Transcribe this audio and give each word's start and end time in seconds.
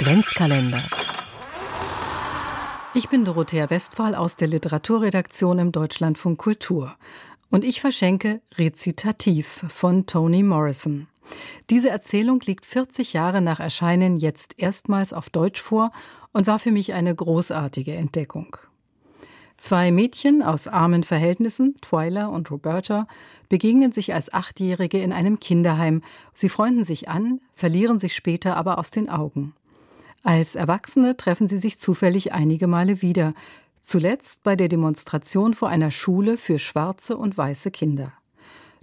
Adventskalender. 0.00 0.84
Ich 2.94 3.08
bin 3.08 3.24
Dorothea 3.24 3.68
Westphal 3.68 4.14
aus 4.14 4.36
der 4.36 4.46
Literaturredaktion 4.46 5.58
im 5.58 5.72
Deutschlandfunk 5.72 6.38
Kultur. 6.38 6.94
Und 7.50 7.64
ich 7.64 7.80
verschenke 7.80 8.40
Rezitativ 8.56 9.64
von 9.66 10.06
Toni 10.06 10.44
Morrison. 10.44 11.08
Diese 11.68 11.88
Erzählung 11.90 12.38
liegt 12.46 12.64
40 12.64 13.12
Jahre 13.12 13.40
nach 13.40 13.58
Erscheinen 13.58 14.18
jetzt 14.18 14.54
erstmals 14.56 15.12
auf 15.12 15.30
Deutsch 15.30 15.60
vor 15.60 15.90
und 16.32 16.46
war 16.46 16.60
für 16.60 16.70
mich 16.70 16.92
eine 16.92 17.12
großartige 17.12 17.94
Entdeckung. 17.94 18.56
Zwei 19.56 19.90
Mädchen 19.90 20.44
aus 20.44 20.68
armen 20.68 21.02
Verhältnissen, 21.02 21.74
Twyla 21.80 22.26
und 22.26 22.52
Roberta, 22.52 23.08
begegnen 23.48 23.90
sich 23.90 24.14
als 24.14 24.32
Achtjährige 24.32 25.00
in 25.00 25.12
einem 25.12 25.40
Kinderheim. 25.40 26.02
Sie 26.34 26.48
freunden 26.48 26.84
sich 26.84 27.08
an, 27.08 27.40
verlieren 27.56 27.98
sich 27.98 28.14
später 28.14 28.56
aber 28.56 28.78
aus 28.78 28.92
den 28.92 29.08
Augen. 29.08 29.54
Als 30.24 30.54
Erwachsene 30.54 31.16
treffen 31.16 31.48
sie 31.48 31.58
sich 31.58 31.78
zufällig 31.78 32.32
einige 32.32 32.66
Male 32.66 33.02
wieder, 33.02 33.34
zuletzt 33.80 34.42
bei 34.42 34.56
der 34.56 34.68
Demonstration 34.68 35.54
vor 35.54 35.68
einer 35.68 35.90
Schule 35.90 36.36
für 36.36 36.58
schwarze 36.58 37.16
und 37.16 37.38
weiße 37.38 37.70
Kinder. 37.70 38.12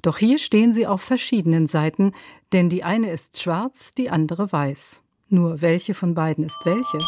Doch 0.01 0.17
hier 0.17 0.37
stehen 0.37 0.73
sie 0.73 0.87
auf 0.87 1.01
verschiedenen 1.01 1.67
Seiten, 1.67 2.13
denn 2.53 2.69
die 2.69 2.83
eine 2.83 3.09
ist 3.09 3.39
schwarz, 3.41 3.93
die 3.93 4.09
andere 4.09 4.51
weiß. 4.51 5.01
Nur 5.29 5.61
welche 5.61 5.93
von 5.93 6.13
beiden 6.13 6.43
ist 6.43 6.59
welche? 6.63 6.99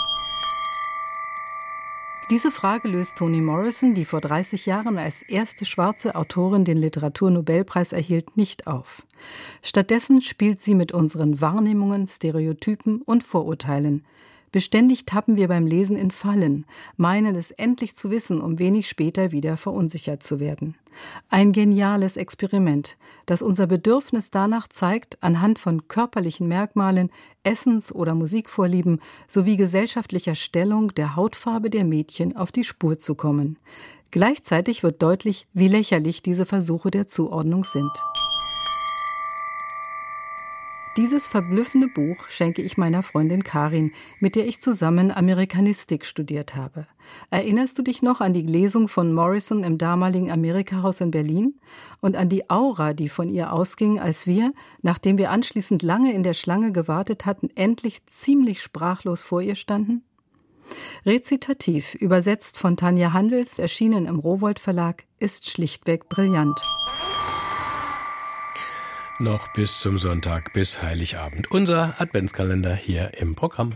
Diese 2.30 2.52
Frage 2.52 2.90
löst 2.90 3.18
Toni 3.20 3.40
Morrison, 3.40 3.96
die 3.96 4.04
vor 4.04 4.20
30 4.20 4.66
Jahren 4.66 4.98
als 4.98 5.22
erste 5.22 5.64
schwarze 5.64 6.14
Autorin 6.16 6.66
den 6.66 6.78
Literaturnobelpreis 6.78 7.94
erhielt, 7.94 8.36
nicht 8.36 8.68
auf. 8.68 9.04
Stattdessen 9.64 10.22
spielt 10.22 10.62
sie 10.62 10.76
mit 10.76 10.92
unseren 10.92 11.40
Wahrnehmungen, 11.40 12.06
Stereotypen 12.06 13.02
und 13.02 13.24
Vorurteilen. 13.24 14.04
Beständig 14.52 15.06
tappen 15.06 15.36
wir 15.36 15.50
beim 15.50 15.68
Lesen 15.68 15.98
in 15.98 16.12
Fallen, 16.12 16.66
meinen 16.96 17.36
es 17.36 17.52
endlich 17.52 17.96
zu 17.96 18.10
wissen, 18.10 18.42
um 18.42 18.60
wenig 18.60 18.88
später 18.88 19.32
wieder 19.32 19.58
verunsichert 19.58 20.24
zu 20.24 20.40
werden. 20.40 20.76
Ein 21.30 21.52
geniales 21.52 22.18
Experiment, 22.18 22.98
das 23.26 23.42
unser 23.42 23.68
Bedürfnis 23.68 24.32
danach 24.32 24.68
zeigt, 24.68 25.22
anhand 25.22 25.60
von 25.60 25.88
körperlichen 25.88 26.48
Merkmalen, 26.48 27.12
Essens- 27.44 27.94
oder 27.94 28.16
Musikvorlieben 28.16 29.00
sowie 29.28 29.58
gesellschaftlicher 29.58 30.36
Stellung 30.36 30.94
der 30.96 31.16
Hautfarbe 31.16 31.70
der 31.70 31.84
Mädchen 31.84 32.36
auf 32.36 32.52
die 32.52 32.64
Spur 32.64 32.98
zu 32.98 33.16
kommen. 33.16 33.58
Gleichzeitig 34.12 34.84
wird 34.84 35.02
deutlich, 35.02 35.48
wie 35.54 35.68
lächerlich 35.68 36.24
diese 36.24 36.46
Versuche 36.46 36.92
der 36.92 37.08
Zuordnung 37.08 37.66
sind. 37.66 37.92
Dieses 40.98 41.28
verblüffende 41.28 41.90
Buch 41.94 42.28
schenke 42.28 42.64
ich 42.64 42.76
meiner 42.76 43.04
Freundin 43.04 43.44
Karin, 43.44 43.92
mit 44.20 44.36
der 44.36 44.48
ich 44.48 44.62
zusammen 44.62 45.12
Amerikanistik 45.12 46.08
studiert 46.08 46.56
habe. 46.56 46.88
Erinnerst 47.30 47.78
du 47.78 47.84
dich 47.84 48.02
noch 48.02 48.20
an 48.20 48.34
die 48.34 48.42
Lesung 48.42 48.88
von 48.88 49.14
Morrison 49.14 49.64
im 49.64 49.78
damaligen 49.78 50.32
Amerikahaus 50.32 51.00
in 51.00 51.12
Berlin 51.12 51.54
und 52.02 52.16
an 52.16 52.30
die 52.30 52.50
Aura, 52.50 52.94
die 52.94 53.10
von 53.10 53.30
ihr 53.30 53.54
ausging, 53.54 54.00
als 54.00 54.26
wir, 54.26 54.54
nachdem 54.82 55.20
wir 55.20 55.30
anschließend 55.30 55.84
lange 55.84 56.14
in 56.14 56.24
der 56.24 56.34
Schlange 56.34 56.72
gewartet 56.72 57.28
hatten, 57.28 57.52
endlich 57.54 58.04
ziemlich 58.08 58.64
sprachlos 58.64 59.22
vor 59.22 59.44
ihr 59.44 59.56
standen? 59.56 60.02
Rezitativ, 61.06 61.94
übersetzt 61.94 62.58
von 62.58 62.76
Tanja 62.76 63.14
Handels, 63.14 63.60
erschienen 63.60 64.08
im 64.08 64.18
Rowold 64.18 64.58
Verlag, 64.58 65.06
ist 65.20 65.48
schlichtweg 65.48 66.10
brillant. 66.10 66.60
Noch 69.20 69.52
bis 69.54 69.80
zum 69.80 69.98
Sonntag, 69.98 70.54
bis 70.54 70.84
Heiligabend. 70.84 71.50
Unser 71.50 72.00
Adventskalender 72.00 72.76
hier 72.76 73.18
im 73.18 73.34
Programm. 73.34 73.72